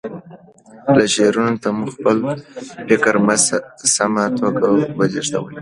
لاشعور 0.95 1.35
ته 1.61 1.69
مو 1.77 1.85
خپل 1.93 2.17
فکر 2.87 3.15
په 3.77 3.85
سمه 3.95 4.23
توګه 4.39 4.67
ولېږدوئ 4.97 5.47